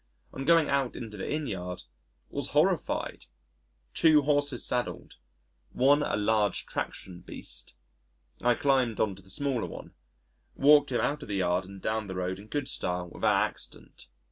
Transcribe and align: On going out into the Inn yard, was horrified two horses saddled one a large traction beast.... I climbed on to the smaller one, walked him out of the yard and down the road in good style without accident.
On 0.33 0.45
going 0.45 0.67
out 0.67 0.95
into 0.95 1.15
the 1.15 1.29
Inn 1.31 1.45
yard, 1.45 1.83
was 2.31 2.47
horrified 2.57 3.27
two 3.93 4.23
horses 4.23 4.65
saddled 4.65 5.13
one 5.73 6.01
a 6.01 6.17
large 6.17 6.65
traction 6.65 7.19
beast.... 7.21 7.75
I 8.41 8.55
climbed 8.55 8.99
on 8.99 9.13
to 9.13 9.21
the 9.21 9.29
smaller 9.29 9.67
one, 9.67 9.93
walked 10.55 10.91
him 10.91 11.01
out 11.01 11.21
of 11.21 11.29
the 11.29 11.35
yard 11.35 11.65
and 11.65 11.79
down 11.83 12.07
the 12.07 12.15
road 12.15 12.39
in 12.39 12.47
good 12.47 12.67
style 12.67 13.09
without 13.09 13.43
accident. 13.47 14.07